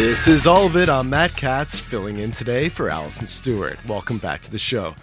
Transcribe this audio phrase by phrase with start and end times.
[0.00, 0.88] This is all of it.
[0.88, 3.78] I'm Matt Katz, filling in today for Alison Stewart.
[3.86, 4.94] Welcome back to the show.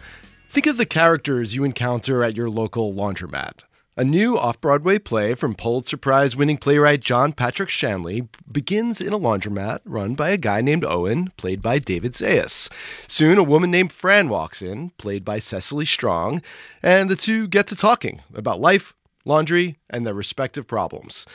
[0.49, 3.59] Think of the characters you encounter at your local laundromat.
[3.95, 9.13] A new off Broadway play from Pulitzer Prize winning playwright John Patrick Shanley begins in
[9.13, 12.67] a laundromat run by a guy named Owen, played by David Zayas.
[13.07, 16.41] Soon, a woman named Fran walks in, played by Cecily Strong,
[16.81, 21.27] and the two get to talking about life, laundry, and their respective problems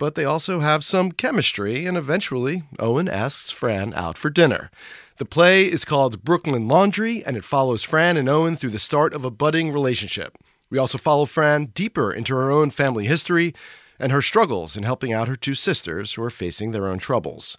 [0.00, 4.70] but they also have some chemistry, and eventually, Owen asks Fran out for dinner.
[5.18, 9.12] The play is called Brooklyn Laundry, and it follows Fran and Owen through the start
[9.12, 10.38] of a budding relationship.
[10.70, 13.54] We also follow Fran deeper into her own family history
[13.98, 17.58] and her struggles in helping out her two sisters who are facing their own troubles.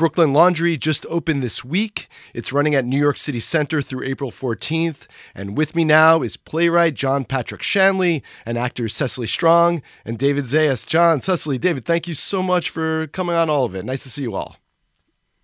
[0.00, 2.08] Brooklyn Laundry just opened this week.
[2.32, 5.06] It's running at New York City Center through April 14th.
[5.34, 10.44] And with me now is playwright John Patrick Shanley and actors Cecily Strong and David
[10.44, 10.86] Zayas.
[10.86, 13.84] John, Cecily, David, thank you so much for coming on all of it.
[13.84, 14.56] Nice to see you all.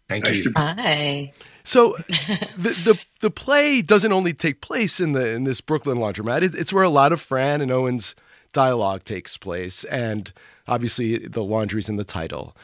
[0.09, 0.53] Thank nice you.
[0.57, 1.35] Hi.
[1.63, 1.99] So
[2.57, 6.41] the, the the play doesn't only take place in the in this Brooklyn laundromat.
[6.41, 8.15] It, it's where a lot of Fran and Owen's
[8.53, 10.33] dialogue takes place, and
[10.67, 12.57] obviously the laundry's in the title.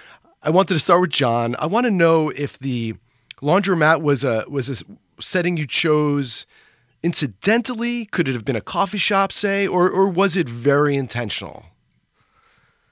[0.42, 1.54] I wanted to start with John.
[1.58, 2.94] I want to know if the
[3.40, 6.46] laundromat was a was a setting you chose
[7.02, 8.06] incidentally.
[8.06, 11.66] Could it have been a coffee shop, say, or or was it very intentional?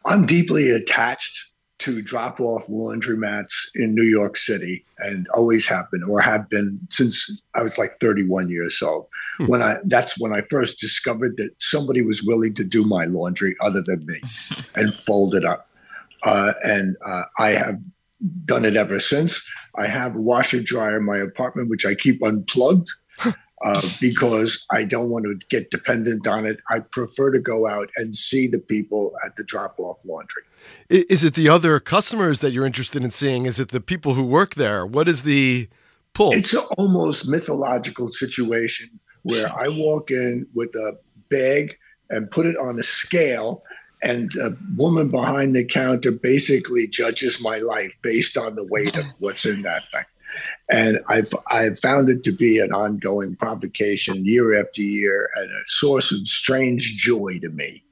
[0.06, 1.50] I'm deeply attached
[1.80, 6.78] to drop off laundromats in New York City and always have been or have been
[6.90, 9.06] since I was like 31 years old.
[9.38, 9.46] Hmm.
[9.46, 13.56] When I that's when I first discovered that somebody was willing to do my laundry
[13.60, 14.20] other than me
[14.76, 15.69] and fold it up.
[16.24, 17.80] Uh, and uh, I have
[18.44, 19.46] done it ever since.
[19.76, 22.90] I have a washer dryer in my apartment, which I keep unplugged
[23.24, 26.60] uh, because I don't want to get dependent on it.
[26.68, 30.42] I prefer to go out and see the people at the drop off laundry.
[30.88, 33.46] Is it the other customers that you're interested in seeing?
[33.46, 34.84] Is it the people who work there?
[34.84, 35.68] What is the
[36.12, 36.34] pull?
[36.34, 40.98] It's an almost mythological situation where I walk in with a
[41.30, 41.76] bag
[42.10, 43.62] and put it on a scale
[44.02, 49.04] and a woman behind the counter basically judges my life based on the weight of
[49.18, 50.04] what's in that thing.
[50.70, 55.62] And I've I've found it to be an ongoing provocation year after year and a
[55.66, 57.82] source of strange joy to me.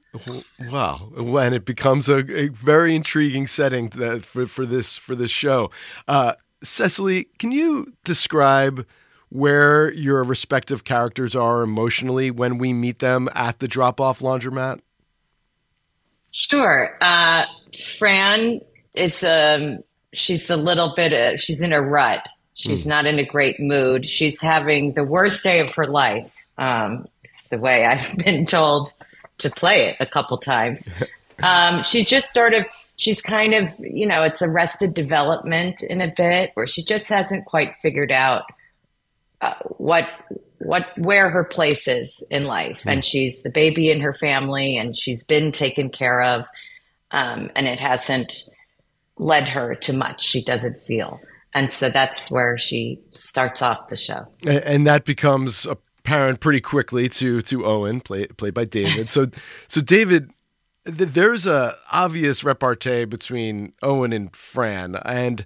[0.71, 3.89] Wow, and it becomes a, a very intriguing setting
[4.21, 5.69] for, for this for this show.
[6.07, 8.85] Uh, Cecily, can you describe
[9.29, 14.79] where your respective characters are emotionally when we meet them at the drop off laundromat?
[16.31, 16.97] Sure.
[17.01, 17.45] Uh,
[17.97, 18.61] Fran
[18.93, 19.79] is um,
[20.13, 22.27] she's a little bit uh, she's in a rut.
[22.53, 22.89] She's mm.
[22.89, 24.05] not in a great mood.
[24.05, 26.33] She's having the worst day of her life.
[26.57, 28.93] Um, it's the way I've been told
[29.39, 30.87] to play it a couple times.
[31.41, 32.65] Um, she's just sort of
[32.97, 37.45] she's kind of you know it's arrested development in a bit where she just hasn't
[37.45, 38.43] quite figured out
[39.39, 40.05] uh, what
[40.59, 42.83] what where her place is in life.
[42.83, 42.93] Mm.
[42.93, 46.45] and she's the baby in her family and she's been taken care of
[47.11, 48.49] um, and it hasn't
[49.17, 50.21] led her to much.
[50.21, 51.19] She doesn't feel.
[51.53, 54.27] And so that's where she starts off the show.
[54.45, 59.09] And, and that becomes apparent pretty quickly to to owen play, played by david.
[59.09, 59.27] So
[59.67, 60.31] so david
[60.85, 64.95] th- there's a obvious repartee between owen and fran.
[65.05, 65.45] And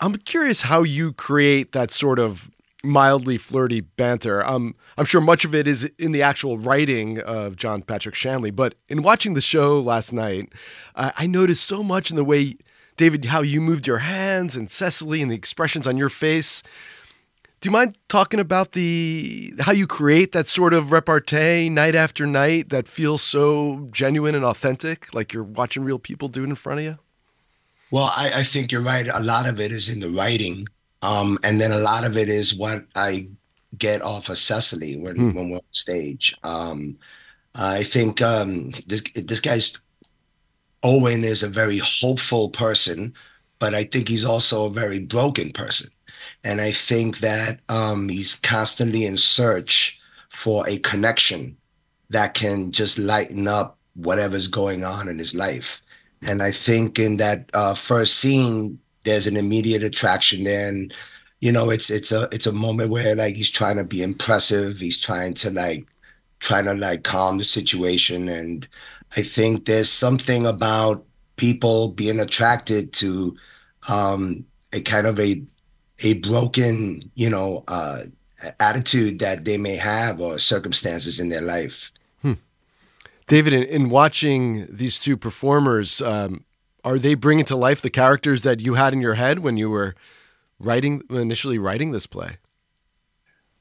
[0.00, 2.50] i'm curious how you create that sort of
[2.84, 4.44] mildly flirty banter.
[4.46, 8.50] Um, I'm sure much of it is in the actual writing of John Patrick Shanley,
[8.50, 10.52] but in watching the show last night,
[10.94, 12.56] uh, I noticed so much in the way,
[12.96, 16.62] David, how you moved your hands and Cecily and the expressions on your face.
[17.60, 22.24] Do you mind talking about the how you create that sort of repartee night after
[22.24, 26.54] night that feels so genuine and authentic, like you're watching real people do it in
[26.54, 26.98] front of you?
[27.90, 29.08] Well, I, I, think you're right.
[29.12, 30.68] A lot of it is in the writing,
[31.02, 33.28] um, and then a lot of it is what I
[33.76, 35.32] get off of Cecily when hmm.
[35.32, 36.34] when we're on stage.
[36.44, 36.98] Um,
[37.54, 39.76] I think um, this this guy's
[40.82, 43.14] Owen is a very hopeful person,
[43.58, 45.90] but I think he's also a very broken person,
[46.44, 51.56] and I think that um, he's constantly in search for a connection
[52.10, 55.82] that can just lighten up whatever's going on in his life.
[56.26, 60.94] And I think in that uh, first scene, there's an immediate attraction there, and
[61.40, 64.78] you know, it's it's a it's a moment where like he's trying to be impressive.
[64.78, 65.86] He's trying to like
[66.40, 68.68] trying to like calm the situation, and
[69.16, 71.04] I think there's something about
[71.36, 73.36] people being attracted to
[73.88, 75.42] um, a kind of a
[76.00, 78.02] a broken, you know, uh,
[78.60, 81.90] attitude that they may have or circumstances in their life.
[83.28, 86.44] David, in, in watching these two performers, um,
[86.84, 89.70] are they bringing to life the characters that you had in your head when you
[89.70, 89.94] were
[90.58, 92.36] writing initially writing this play?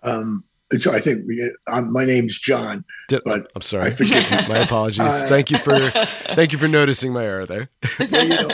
[0.03, 0.43] Um,
[0.79, 2.83] so I think we, um, my name's John.
[3.07, 3.91] Did, but I'm sorry.
[4.47, 5.05] my apologies.
[5.05, 5.77] Uh, thank you for
[6.35, 7.69] thank you for noticing my error there.
[7.99, 8.49] you, know,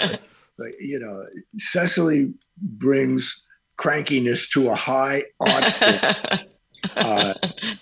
[0.80, 1.24] you know,
[1.58, 3.46] Cecily brings
[3.78, 5.82] crankiness to a high art
[6.96, 7.34] uh,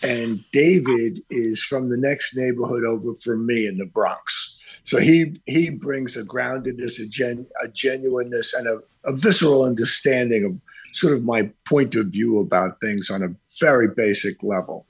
[0.01, 4.50] and David is from the next neighborhood over from me in the Bronx.
[4.83, 10.45] So he he brings a groundedness, a, gen, a genuineness, and a, a visceral understanding
[10.45, 10.59] of
[10.93, 14.85] sort of my point of view about things on a very basic level.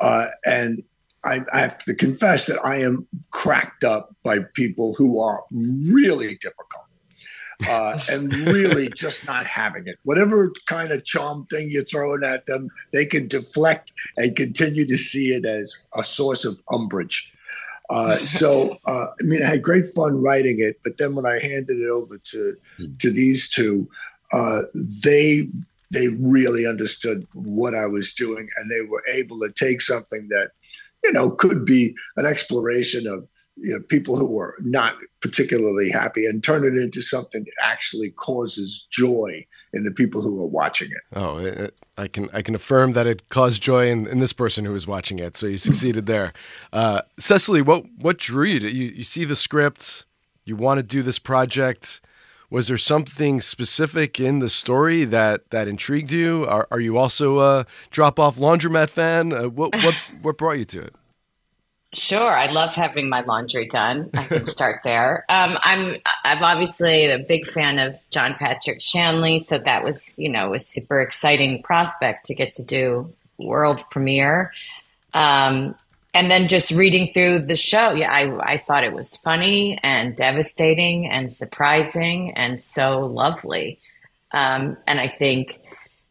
[0.00, 0.82] Uh, and
[1.24, 6.36] I, I, have to confess that I am cracked up by people who are really
[6.40, 6.82] difficult
[7.68, 9.98] uh, and really just not having it.
[10.04, 14.96] Whatever kind of charm thing you're throwing at them, they can deflect and continue to
[14.96, 17.31] see it as a source of umbrage.
[17.92, 21.38] Uh, so, uh, I mean, I had great fun writing it, but then when I
[21.38, 22.54] handed it over to
[22.98, 23.88] to these two,
[24.32, 25.46] uh, they
[25.90, 30.50] they really understood what I was doing, and they were able to take something that
[31.04, 36.24] you know could be an exploration of you know, people who were not particularly happy
[36.24, 40.88] and turn it into something that actually causes joy in the people who are watching
[40.90, 41.16] it.
[41.16, 44.64] Oh, it, I can I can affirm that it caused joy in, in this person
[44.64, 45.36] who was watching it.
[45.36, 46.32] So you succeeded there.
[46.72, 48.88] Uh, Cecily, what what drew you, to, you?
[48.88, 50.04] You see the script,
[50.44, 52.00] you want to do this project.
[52.50, 56.44] Was there something specific in the story that that intrigued you?
[56.46, 59.32] Are, are you also a drop off laundromat fan?
[59.32, 60.94] Uh, what what what brought you to it?
[61.94, 64.08] Sure, I love having my laundry done.
[64.14, 65.26] I can start there.
[65.28, 70.30] Um, I'm I'm obviously a big fan of John Patrick Shanley, so that was you
[70.30, 74.52] know a super exciting prospect to get to do world premiere.
[75.12, 75.74] Um,
[76.14, 80.16] and then just reading through the show, yeah, I I thought it was funny and
[80.16, 83.80] devastating and surprising and so lovely.
[84.30, 85.60] Um, and I think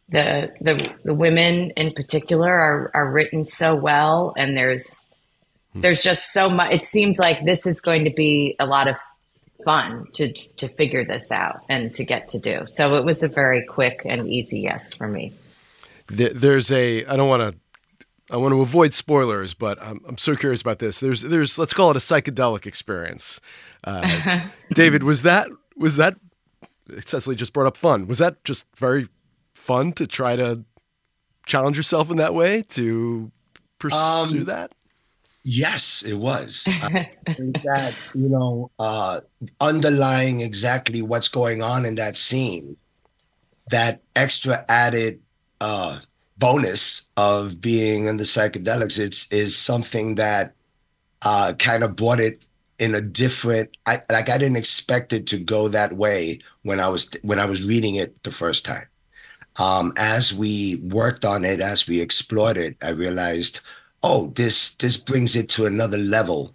[0.08, 5.11] the the the women in particular are are written so well, and there's
[5.74, 6.72] there's just so much.
[6.72, 8.96] It seemed like this is going to be a lot of
[9.64, 12.64] fun to to figure this out and to get to do.
[12.66, 15.32] So it was a very quick and easy yes for me.
[16.08, 17.04] There's a.
[17.06, 17.58] I don't want to.
[18.30, 21.00] I want to avoid spoilers, but I'm, I'm so curious about this.
[21.00, 23.40] There's there's let's call it a psychedelic experience.
[23.84, 24.40] Uh,
[24.74, 26.16] David, was that was that?
[27.06, 28.06] Cecily just brought up fun.
[28.06, 29.08] Was that just very
[29.54, 30.64] fun to try to
[31.46, 33.30] challenge yourself in that way to
[33.78, 34.72] pursue um, that?
[35.44, 36.64] Yes, it was.
[36.68, 39.20] I think that, you know, uh,
[39.60, 42.76] underlying exactly what's going on in that scene,
[43.70, 45.20] that extra added
[45.60, 45.98] uh,
[46.38, 50.54] bonus of being in the psychedelics, it's is something that
[51.22, 52.44] uh, kind of brought it
[52.78, 53.76] in a different.
[53.86, 57.46] I, like I didn't expect it to go that way when I was when I
[57.46, 58.86] was reading it the first time.
[59.60, 63.60] Um, as we worked on it, as we explored it, I realized
[64.02, 66.52] oh, this this brings it to another level.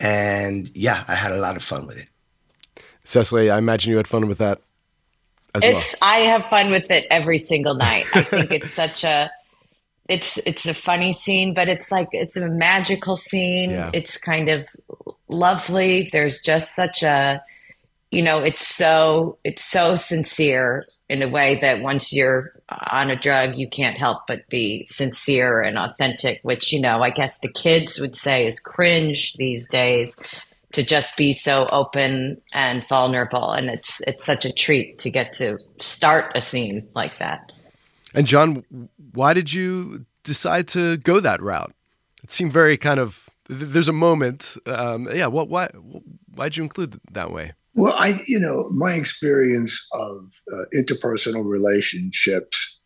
[0.00, 2.08] And yeah, I had a lot of fun with it.
[3.04, 4.60] Cecily, I imagine you had fun with that
[5.62, 6.10] it's well.
[6.10, 8.06] I have fun with it every single night.
[8.14, 9.30] I think it's such a
[10.08, 13.70] it's it's a funny scene, but it's like it's a magical scene.
[13.70, 13.90] Yeah.
[13.92, 14.66] It's kind of
[15.28, 16.08] lovely.
[16.12, 17.42] There's just such a
[18.10, 23.16] you know, it's so it's so sincere in a way that once you're on a
[23.16, 27.52] drug, you can't help but be sincere and authentic, which, you know, I guess the
[27.52, 30.16] kids would say is cringe these days
[30.72, 33.52] to just be so open and vulnerable.
[33.52, 37.52] And it's, it's such a treat to get to start a scene like that.
[38.12, 38.64] And John,
[39.12, 41.72] why did you decide to go that route?
[42.24, 44.56] It seemed very kind of, there's a moment.
[44.66, 45.28] Um, yeah.
[45.28, 45.68] What, why,
[46.34, 47.52] why'd you include that way?
[47.76, 52.80] Well, I, you know, my experience of uh, interpersonal relationships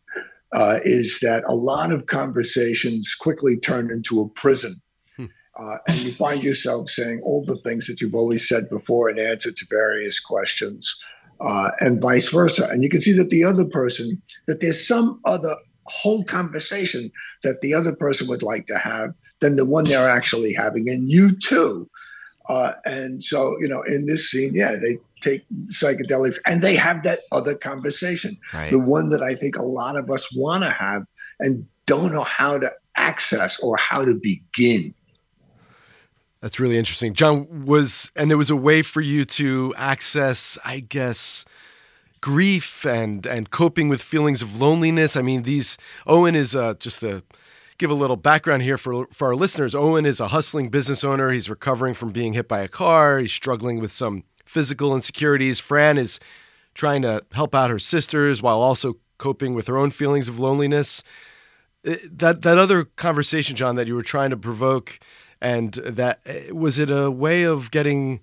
[0.53, 4.81] uh, is that a lot of conversations quickly turn into a prison.
[5.15, 5.27] Hmm.
[5.57, 9.17] Uh, and you find yourself saying all the things that you've always said before in
[9.17, 10.93] answer to various questions,
[11.39, 12.67] uh, and vice versa.
[12.69, 15.55] And you can see that the other person, that there's some other
[15.85, 17.11] whole conversation
[17.43, 20.89] that the other person would like to have than the one they're actually having.
[20.89, 21.89] And you too
[22.49, 27.03] uh, and so, you know, in this scene, yeah, they take psychedelics and they have
[27.03, 28.71] that other conversation, right.
[28.71, 31.03] the one that I think a lot of us want to have
[31.39, 34.93] and don't know how to access or how to begin.
[36.41, 37.13] That's really interesting.
[37.13, 41.45] John was, and there was a way for you to access, I guess,
[42.21, 45.17] grief and and coping with feelings of loneliness.
[45.17, 47.23] I mean, these Owen is uh, just a
[47.81, 49.73] give a little background here for, for our listeners.
[49.73, 51.31] Owen is a hustling business owner.
[51.31, 53.17] He's recovering from being hit by a car.
[53.17, 55.59] He's struggling with some physical insecurities.
[55.59, 56.19] Fran is
[56.75, 61.01] trying to help out her sisters while also coping with her own feelings of loneliness.
[61.85, 64.99] Uh, that that other conversation, John, that you were trying to provoke,
[65.41, 68.19] and that uh, was it a way of getting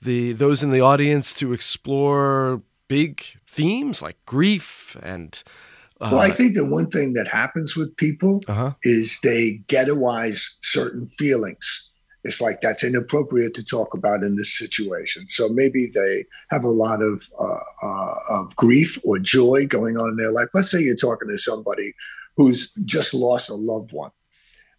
[0.00, 5.42] the those in the audience to explore big themes like grief and
[6.00, 8.74] uh, well, I think the one thing that happens with people uh-huh.
[8.82, 11.90] is they ghettoize certain feelings.
[12.24, 15.28] It's like that's inappropriate to talk about in this situation.
[15.28, 20.10] So maybe they have a lot of, uh, uh, of grief or joy going on
[20.10, 20.48] in their life.
[20.54, 21.94] Let's say you're talking to somebody
[22.36, 24.10] who's just lost a loved one.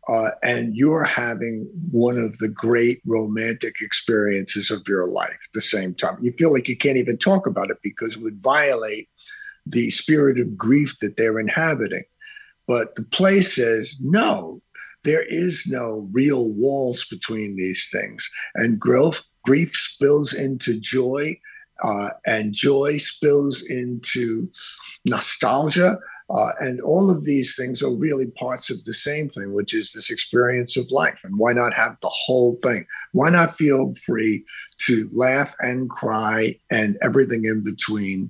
[0.07, 5.61] Uh, and you're having one of the great romantic experiences of your life at the
[5.61, 6.17] same time.
[6.21, 9.09] You feel like you can't even talk about it because it would violate
[9.65, 12.03] the spirit of grief that they're inhabiting.
[12.67, 14.61] But the play says, no,
[15.03, 18.29] there is no real walls between these things.
[18.55, 21.39] And grief, grief spills into joy,
[21.83, 24.49] uh, and joy spills into
[25.07, 25.97] nostalgia.
[26.29, 29.93] Uh, and all of these things are really parts of the same thing, which is
[29.93, 31.21] this experience of life.
[31.23, 32.85] And why not have the whole thing?
[33.13, 34.45] Why not feel free
[34.81, 38.29] to laugh and cry and everything in between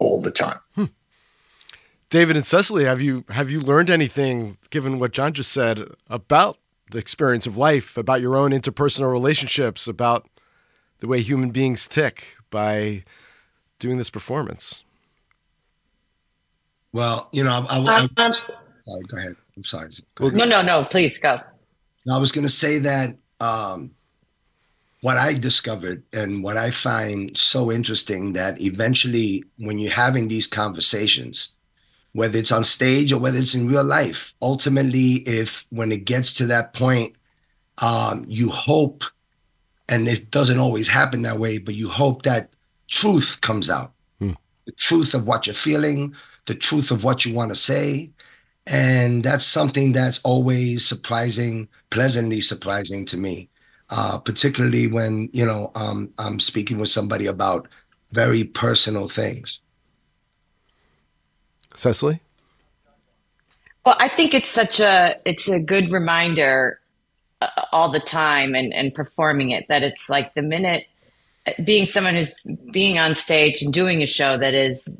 [0.00, 0.58] all the time.
[0.74, 0.86] Hmm.
[2.08, 6.58] David and Cecily, have you have you learned anything, given what John just said, about
[6.90, 10.28] the experience of life, about your own interpersonal relationships, about
[10.98, 13.04] the way human beings tick by
[13.78, 14.82] doing this performance?
[16.92, 18.56] Well, you know, I, I, I, am sorry.
[19.06, 19.36] Go ahead.
[19.56, 19.90] I'm sorry.
[20.16, 20.36] Go ahead.
[20.36, 20.84] No, no, no.
[20.84, 21.38] Please go.
[22.10, 23.92] I was going to say that um,
[25.02, 30.46] what I discovered and what I find so interesting that eventually, when you're having these
[30.46, 31.52] conversations,
[32.12, 36.34] whether it's on stage or whether it's in real life, ultimately, if when it gets
[36.34, 37.16] to that point,
[37.78, 39.04] um, you hope,
[39.88, 42.54] and it doesn't always happen that way, but you hope that
[42.88, 44.32] truth comes out hmm.
[44.66, 46.14] the truth of what you're feeling,
[46.44, 48.10] the truth of what you want to say.
[48.66, 53.48] And that's something that's always surprising, pleasantly surprising to me
[53.90, 57.68] uh, particularly when you know um, I'm speaking with somebody about
[58.12, 59.60] very personal things.
[61.74, 62.20] Cecily.
[63.84, 66.80] Well, I think it's such a it's a good reminder
[67.40, 70.86] uh, all the time and and performing it that it's like the minute
[71.64, 72.34] being someone who's
[72.70, 74.94] being on stage and doing a show that is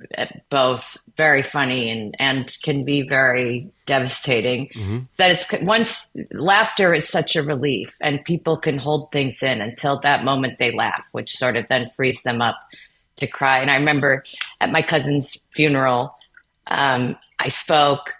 [0.48, 4.98] both very funny and, and can be very devastating mm-hmm.
[5.18, 9.98] that it's once laughter is such a relief and people can hold things in until
[9.98, 12.58] that moment they laugh which sort of then frees them up
[13.16, 14.24] to cry and i remember
[14.60, 16.16] at my cousin's funeral
[16.68, 18.12] um, i spoke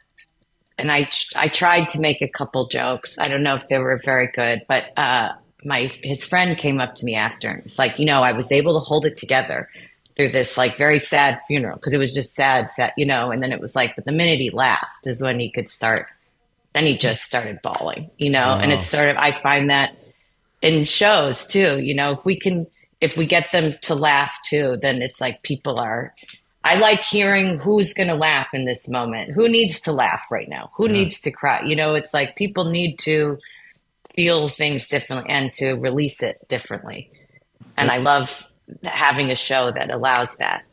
[0.77, 3.99] and I, I tried to make a couple jokes i don't know if they were
[4.05, 5.33] very good but uh,
[5.65, 8.53] my his friend came up to me after and was like, you know, I was
[8.53, 9.69] able to hold it together
[10.17, 13.31] through this like very sad funeral because it was just sad, sad, you know.
[13.31, 16.07] And then it was like, but the minute he laughed is when he could start.
[16.73, 18.47] Then he just started bawling, you know.
[18.47, 18.61] Wow.
[18.61, 20.05] And it's sort of I find that
[20.63, 22.67] in shows too, you know, if we can
[23.01, 26.15] if we get them to laugh too, then it's like people are.
[26.63, 29.33] I like hearing who's going to laugh in this moment.
[29.35, 30.71] Who needs to laugh right now?
[30.77, 30.93] Who yeah.
[30.93, 31.63] needs to cry?
[31.65, 33.39] You know, it's like people need to
[34.15, 37.11] feel things differently and to release it differently.
[37.77, 38.43] And I love
[38.85, 40.65] having a show that allows that.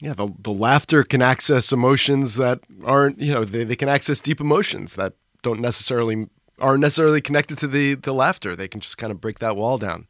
[0.00, 4.20] Yeah, the, the laughter can access emotions that aren't, you know, they, they can access
[4.20, 6.28] deep emotions that don't necessarily
[6.58, 8.56] aren't necessarily connected to the the laughter.
[8.56, 10.06] They can just kind of break that wall down.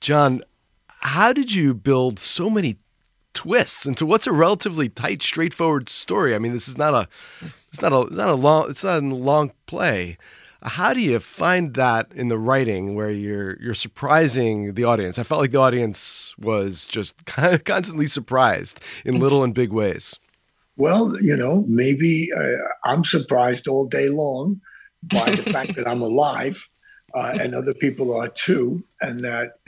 [0.00, 0.42] John,
[1.00, 2.76] how did you build so many
[3.34, 6.34] twists into what's a relatively tight, straightforward story?
[6.34, 7.08] I mean, this is not a
[7.68, 10.18] it's not a it's not a long it's not a long play.
[10.62, 15.18] How do you find that in the writing where you're you're surprising the audience?
[15.18, 17.24] I felt like the audience was just
[17.64, 20.18] constantly surprised in little and big ways.
[20.76, 24.60] Well, you know, maybe uh, I'm surprised all day long
[25.02, 26.68] by the fact that I'm alive,
[27.14, 29.58] uh, and other people are too, and that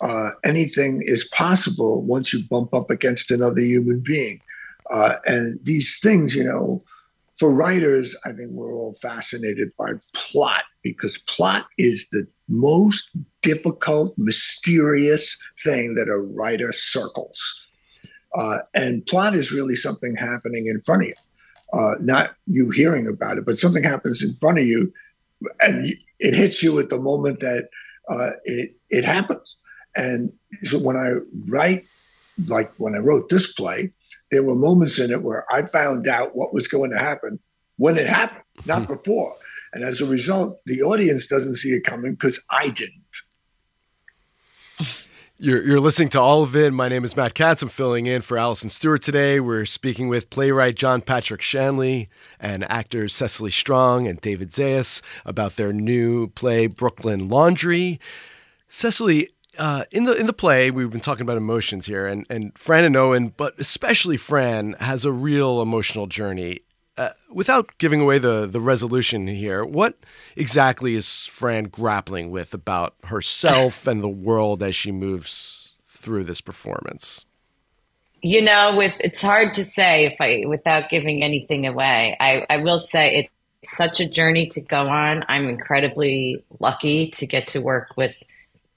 [0.00, 4.40] uh, anything is possible once you bump up against another human being.
[4.90, 6.82] Uh, and these things, you know,
[7.40, 13.08] for writers, I think we're all fascinated by plot because plot is the most
[13.40, 17.66] difficult, mysterious thing that a writer circles.
[18.38, 21.14] Uh, and plot is really something happening in front of you,
[21.72, 24.92] uh, not you hearing about it, but something happens in front of you,
[25.60, 25.86] and
[26.18, 27.70] it hits you at the moment that
[28.10, 29.56] uh, it it happens.
[29.96, 30.30] And
[30.62, 31.14] so when I
[31.48, 31.86] write,
[32.46, 33.92] like when I wrote this play,
[34.30, 37.40] there were moments in it where I found out what was going to happen
[37.76, 38.92] when it happened, not hmm.
[38.92, 39.36] before.
[39.72, 42.96] And as a result, the audience doesn't see it coming because I didn't.
[45.42, 46.70] You're, you're listening to all of it.
[46.70, 47.62] My name is Matt Katz.
[47.62, 49.40] I'm filling in for Alison Stewart today.
[49.40, 55.56] We're speaking with playwright John Patrick Shanley and actors Cecily Strong and David Zayas about
[55.56, 57.98] their new play, Brooklyn Laundry.
[58.68, 59.30] Cecily,
[59.60, 62.84] uh, in the in the play, we've been talking about emotions here, and and Fran
[62.84, 66.60] and Owen, but especially Fran, has a real emotional journey.
[66.96, 69.98] Uh, without giving away the the resolution here, what
[70.34, 76.40] exactly is Fran grappling with about herself and the world as she moves through this
[76.40, 77.26] performance?
[78.22, 82.16] You know, with it's hard to say if I without giving anything away.
[82.18, 83.28] I, I will say
[83.62, 85.22] it's such a journey to go on.
[85.28, 88.22] I'm incredibly lucky to get to work with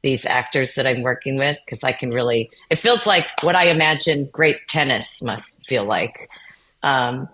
[0.03, 3.69] these actors that I'm working with because I can really, it feels like what I
[3.69, 6.29] imagine great tennis must feel like.
[6.83, 7.29] Um,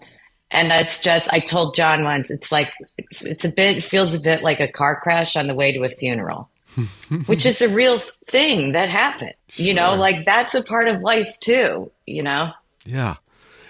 [0.51, 4.43] and it's just, I told John once, it's like, it's a bit, feels a bit
[4.43, 6.49] like a car crash on the way to a funeral,
[7.25, 9.33] which is a real thing that happened.
[9.49, 9.65] Sure.
[9.65, 12.51] You know, like that's a part of life too, you know?
[12.85, 13.15] Yeah.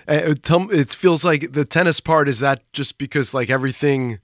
[0.10, 0.36] Uh,
[0.72, 4.20] it feels like the tennis part is that just because like everything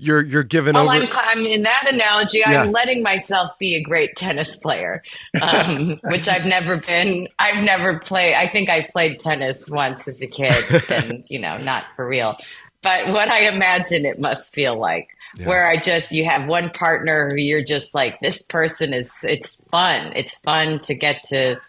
[0.00, 1.04] you're you're given well, over.
[1.04, 2.38] I'm, I'm in that analogy.
[2.38, 2.62] Yeah.
[2.62, 5.02] I'm letting myself be a great tennis player,
[5.42, 7.28] um, which I've never been.
[7.38, 8.34] I've never played.
[8.34, 12.36] I think I played tennis once as a kid, and you know, not for real.
[12.82, 15.46] But what I imagine it must feel like, yeah.
[15.46, 19.22] where I just you have one partner who you're just like this person is.
[19.22, 20.14] It's fun.
[20.16, 21.60] It's fun to get to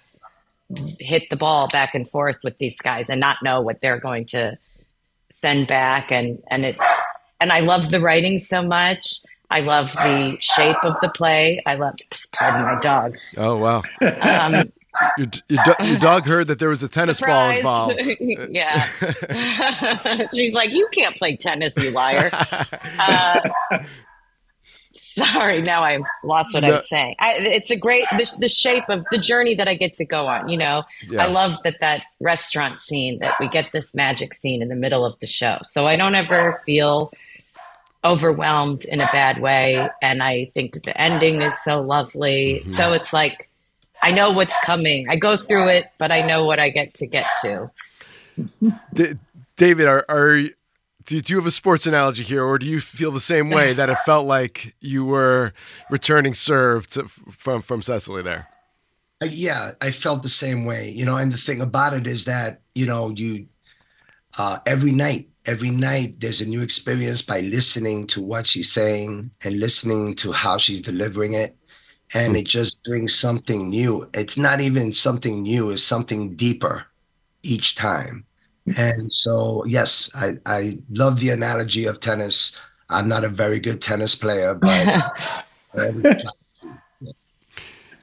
[0.99, 4.23] hit the ball back and forth with these guys and not know what they're going
[4.27, 4.57] to
[5.33, 7.00] send back, and and it's
[7.41, 9.19] and I love the writing so much.
[9.49, 11.61] I love the shape of the play.
[11.65, 11.95] I love,
[12.31, 13.17] pardon my dog.
[13.35, 13.83] Oh, wow.
[14.21, 14.71] Um,
[15.17, 17.61] your, your, your, dog heard that there was a tennis surprise.
[17.63, 18.17] ball involved.
[18.49, 18.85] yeah.
[20.33, 22.29] She's like, you can't play tennis, you liar.
[22.97, 23.39] Uh,
[24.93, 26.69] sorry, now I've lost what no.
[26.69, 27.15] I was saying.
[27.19, 30.27] I, it's a great, the, the, shape of the journey that I get to go
[30.27, 30.47] on.
[30.47, 31.23] You know, yeah.
[31.23, 35.05] I love that that restaurant scene, that we get this magic scene in the middle
[35.05, 35.57] of the show.
[35.63, 37.11] So I don't ever feel
[38.03, 39.87] overwhelmed in a bad way.
[40.01, 42.59] And I think the ending is so lovely.
[42.59, 42.69] Mm-hmm.
[42.69, 43.49] So it's like,
[44.01, 45.07] I know what's coming.
[45.09, 47.69] I go through it, but I know what I get to get to.
[48.93, 49.13] D-
[49.57, 50.41] David, are, are
[51.05, 53.73] do, do you have a sports analogy here, or do you feel the same way
[53.73, 55.53] that it felt like you were
[55.89, 58.47] returning serve to, from from Cecily there?
[59.21, 60.89] Uh, yeah, I felt the same way.
[60.89, 63.47] You know, and the thing about it is that you know you
[64.37, 69.31] uh, every night every night there's a new experience by listening to what she's saying
[69.43, 71.55] and listening to how she's delivering it.
[72.13, 74.05] And it just brings something new.
[74.13, 76.85] It's not even something new it's something deeper
[77.43, 78.25] each time.
[78.77, 82.59] And so yes i i love the analogy of tennis.
[82.89, 85.13] I'm not a very good tennis player but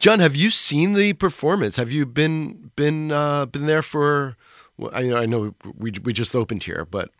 [0.01, 1.77] john have you seen the performance?
[1.77, 4.37] Have you been been uh been there for
[4.79, 7.11] well, I, I know we we just opened here, but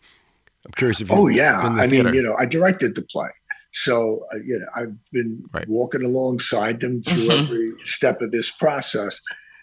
[0.65, 1.11] I'm curious if.
[1.11, 1.17] You.
[1.17, 3.31] Oh yeah, I mean, you know, I directed the play,
[3.73, 5.69] so uh, you know, I've been right.
[5.69, 7.45] walking alongside them through mm-hmm.
[7.45, 9.21] every step of this process.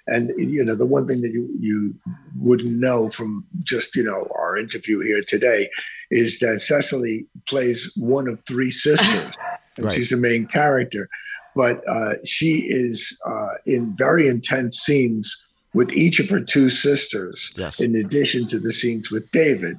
[0.08, 1.96] And you know, the one thing that you you
[2.40, 5.70] wouldn't know from just you know our interview here today
[6.12, 9.36] is that Cecily plays one of three sisters,
[9.78, 9.94] and right.
[9.94, 11.10] she's the main character.
[11.56, 15.42] But uh, she is uh, in very intense scenes
[15.76, 17.80] with each of her two sisters, yes.
[17.80, 19.78] in addition to the scenes with David.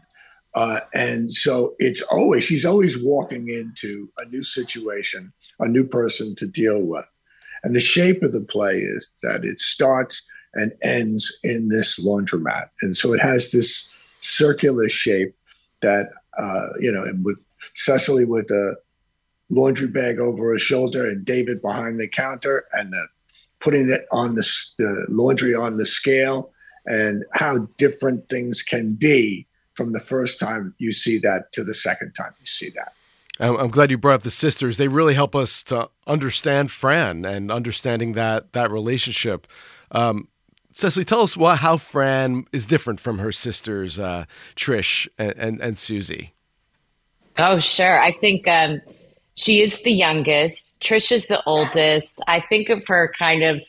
[0.54, 6.34] Uh, and so it's always, she's always walking into a new situation, a new person
[6.36, 7.06] to deal with.
[7.64, 10.22] And the shape of the play is that it starts
[10.54, 12.68] and ends in this laundromat.
[12.82, 15.34] And so it has this circular shape
[15.80, 17.38] that, uh, you know, with
[17.74, 18.76] Cecily with a,
[19.50, 23.08] laundry bag over her shoulder and David behind the counter and the,
[23.66, 24.48] putting it on the,
[24.78, 26.52] the laundry on the scale
[26.86, 31.74] and how different things can be from the first time you see that to the
[31.74, 32.92] second time you see that.
[33.40, 34.76] I'm glad you brought up the sisters.
[34.76, 39.48] They really help us to understand Fran and understanding that that relationship.
[39.90, 40.28] Um,
[40.72, 45.60] Cecily, tell us what how Fran is different from her sisters, uh, Trish and, and,
[45.60, 46.34] and Susie.
[47.36, 48.00] Oh, sure.
[48.00, 48.80] I think um,
[49.36, 50.80] she is the youngest.
[50.80, 52.22] Trish is the oldest.
[52.26, 53.62] I think of her kind of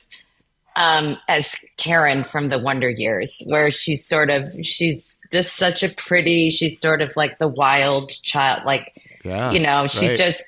[0.77, 5.89] um, as Karen from the Wonder Years, where she's sort of she's just such a
[5.89, 6.49] pretty.
[6.49, 9.87] She's sort of like the wild child, like yeah, you know.
[9.87, 10.17] She right.
[10.17, 10.41] just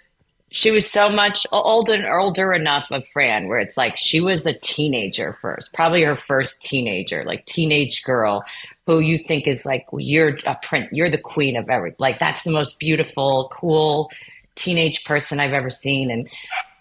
[0.51, 4.45] she was so much older and older enough of Fran, where it's like she was
[4.45, 8.43] a teenager first, probably her first teenager, like teenage girl
[8.85, 12.43] who you think is like you're a print, you're the queen of every, like that's
[12.43, 14.09] the most beautiful, cool
[14.59, 16.29] teenage person I've ever seen, and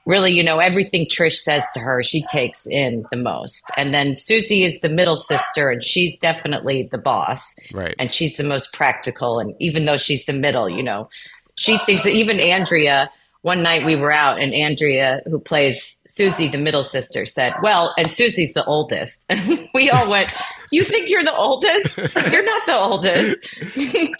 [0.08, 3.70] really, you know, everything Trish says to her, she takes in the most.
[3.76, 7.54] And then Susie is the middle sister, and she's definitely the boss.
[7.72, 7.94] Right.
[7.98, 9.38] And she's the most practical.
[9.38, 11.10] And even though she's the middle, you know,
[11.56, 13.10] she thinks that even Andrea,
[13.42, 17.92] one night we were out, and Andrea, who plays Susie, the middle sister, said, Well,
[17.98, 19.26] and Susie's the oldest.
[19.28, 20.32] And we all went,
[20.72, 21.98] You think you're the oldest?
[22.32, 23.36] You're not the oldest.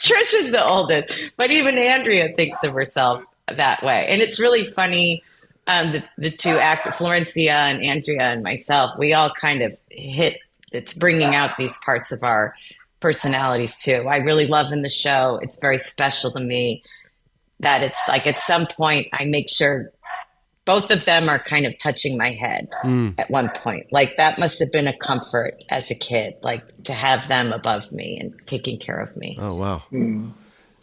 [0.02, 1.32] Trish is the oldest.
[1.38, 3.24] But even Andrea thinks of herself
[3.56, 4.06] that way.
[4.08, 5.22] And it's really funny
[5.68, 10.38] um, the, the two actors, Florencia and Andrea and myself, we all kind of hit,
[10.72, 12.54] it's bringing out these parts of our
[13.00, 14.06] personalities too.
[14.08, 15.38] I really love in the show.
[15.42, 16.82] It's very special to me
[17.60, 19.92] that it's like at some point I make sure
[20.64, 23.14] both of them are kind of touching my head mm.
[23.18, 23.86] at one point.
[23.90, 27.90] Like that must have been a comfort as a kid, like to have them above
[27.92, 29.36] me and taking care of me.
[29.40, 29.82] Oh, wow.
[29.92, 30.32] Mm.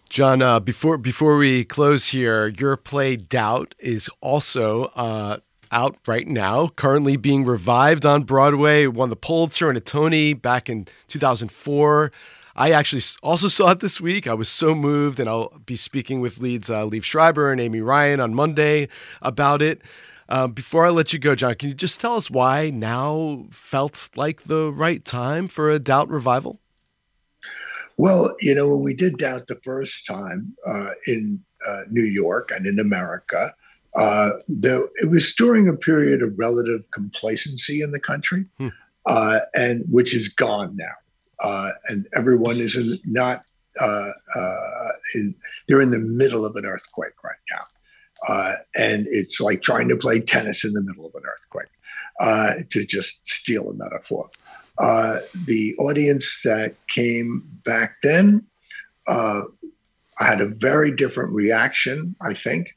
[0.10, 5.40] John, uh, before before we close here, your play Doubt is also uh,
[5.72, 8.88] out right now, currently being revived on Broadway.
[8.88, 12.12] Won the Pulitzer and a Tony back in 2004.
[12.56, 14.28] I actually also saw it this week.
[14.28, 18.20] I was so moved, and I'll be speaking with leads uh, Schreiber and Amy Ryan
[18.20, 18.88] on Monday
[19.22, 19.82] about it.
[20.30, 24.10] Um, before I let you go, John, can you just tell us why now felt
[24.16, 26.60] like the right time for a Doubt revival?
[27.98, 32.52] Well, you know, when we did Doubt the first time uh, in uh, New York
[32.54, 33.54] and in America,
[33.96, 38.70] uh, the, it was during a period of relative complacency in the country, hmm.
[39.08, 40.96] Uh, and which is gone now.
[41.40, 43.44] Uh, and everyone is in, not
[43.80, 44.10] uh,
[45.14, 45.36] in,
[45.68, 48.56] they're in the middle of an earthquake right now.
[48.76, 53.28] and it's like trying to play tennis in the middle of an earthquake, to just
[53.28, 54.28] steal a metaphor.
[54.78, 58.46] Uh, the audience that came back then
[59.08, 59.42] uh,
[60.20, 62.68] had a very different reaction, I think,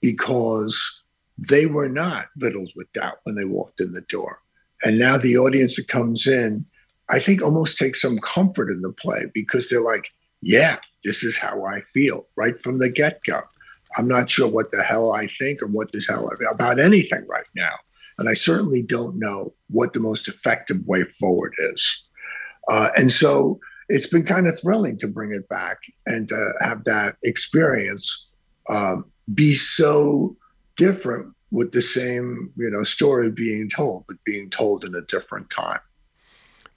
[0.00, 1.02] because
[1.38, 4.40] they were not riddled with doubt when they walked in the door.
[4.82, 6.66] And now the audience that comes in,
[7.10, 11.38] I think almost takes some comfort in the play because they're like, yeah, this is
[11.38, 13.40] how I feel right from the get go.
[13.96, 17.46] I'm not sure what the hell I think or what the hell about anything right
[17.54, 17.74] now.
[18.18, 22.04] And I certainly don't know what the most effective way forward is.
[22.68, 26.84] Uh, and so it's been kind of thrilling to bring it back and to have
[26.84, 28.26] that experience
[28.68, 30.36] um, be so
[30.76, 35.50] different with the same you know story being told but being told in a different
[35.50, 35.80] time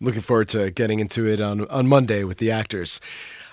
[0.01, 2.99] looking forward to getting into it on on monday with the actors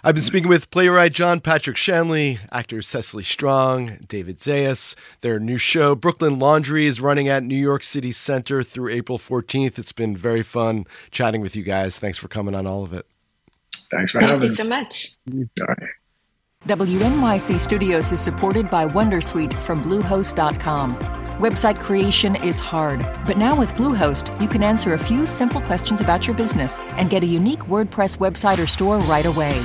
[0.04, 4.96] I've been speaking with playwright John Patrick Shanley, actors Cecily Strong, David Zayas.
[5.20, 9.78] Their new show, Brooklyn Laundry, is running at New York City Center through April 14th.
[9.78, 12.00] It's been very fun chatting with you guys.
[12.00, 13.06] Thanks for coming on all of it.
[13.92, 14.48] Thanks for Thank having me.
[14.48, 15.16] Thank you so much.
[15.60, 15.88] All right.
[16.66, 20.96] WNYC Studios is supported by Wondersuite from Bluehost.com.
[21.38, 26.00] Website creation is hard, but now with Bluehost, you can answer a few simple questions
[26.00, 29.64] about your business and get a unique WordPress website or store right away.